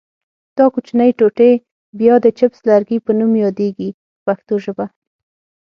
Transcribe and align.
دا 0.57 0.65
کوچنۍ 0.73 1.11
ټوټې 1.19 1.51
بیا 1.99 2.15
د 2.21 2.25
چپس 2.37 2.59
لرګي 2.69 2.97
په 3.05 3.11
نوم 3.19 3.31
یادیږي 3.45 3.89
په 4.23 4.31
پښتو 4.37 4.55
ژبه. 4.63 4.85